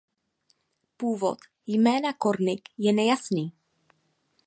Původ 0.97 1.37
jména 1.67 2.13
Kornic 2.13 2.61
je 2.77 2.93
nejasný. 2.93 3.53